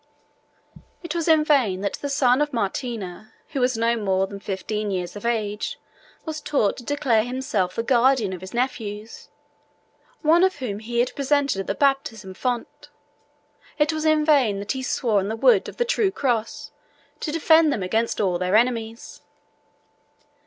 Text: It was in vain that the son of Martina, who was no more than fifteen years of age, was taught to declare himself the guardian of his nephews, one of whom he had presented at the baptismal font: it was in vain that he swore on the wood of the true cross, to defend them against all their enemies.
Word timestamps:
It 1.03 1.13
was 1.13 1.27
in 1.27 1.43
vain 1.45 1.81
that 1.81 1.93
the 2.01 2.09
son 2.09 2.41
of 2.41 2.51
Martina, 2.51 3.33
who 3.49 3.59
was 3.59 3.77
no 3.77 3.95
more 3.95 4.25
than 4.25 4.39
fifteen 4.39 4.89
years 4.89 5.15
of 5.15 5.27
age, 5.27 5.77
was 6.25 6.41
taught 6.41 6.77
to 6.77 6.83
declare 6.83 7.23
himself 7.23 7.75
the 7.75 7.83
guardian 7.83 8.33
of 8.33 8.41
his 8.41 8.51
nephews, 8.51 9.29
one 10.23 10.43
of 10.43 10.55
whom 10.55 10.79
he 10.79 11.01
had 11.01 11.15
presented 11.15 11.59
at 11.59 11.67
the 11.67 11.75
baptismal 11.75 12.33
font: 12.33 12.89
it 13.77 13.93
was 13.93 14.03
in 14.03 14.25
vain 14.25 14.57
that 14.57 14.71
he 14.71 14.81
swore 14.81 15.19
on 15.19 15.27
the 15.27 15.35
wood 15.35 15.69
of 15.69 15.77
the 15.77 15.85
true 15.85 16.09
cross, 16.09 16.71
to 17.19 17.31
defend 17.31 17.71
them 17.71 17.83
against 17.83 18.19
all 18.19 18.39
their 18.39 18.55
enemies. 18.55 19.21